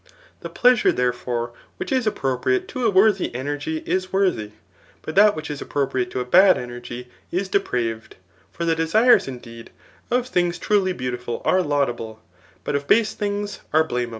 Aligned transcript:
The 0.39 0.49
pleasure, 0.49 0.91
there 0.91 1.13
fore, 1.13 1.53
which 1.77 1.91
is 1.91 2.07
appropriate 2.07 2.67
to 2.69 2.87
a 2.87 2.89
worthy 2.89 3.35
energy 3.35 3.83
is 3.85 4.11
worthy, 4.11 4.49
but 5.03 5.13
that 5.13 5.35
which 5.35 5.51
is 5.51 5.61
appropriate 5.61 6.09
to 6.09 6.19
a 6.19 6.25
bad 6.25 6.57
energy, 6.57 7.07
is 7.31 7.47
de 7.49 7.59
praved 7.59 8.13
J 8.13 8.17
for 8.51 8.65
the 8.65 8.73
desires, 8.75 9.27
indeed, 9.27 9.69
of 10.09 10.25
things 10.27 10.57
truly 10.57 10.91
beautiful 10.91 11.39
are 11.45 11.61
laudable, 11.61 12.19
but 12.63 12.73
of 12.75 12.87
base 12.87 13.13
things 13.13 13.59
are 13.73 13.83
blameable. 13.83 14.09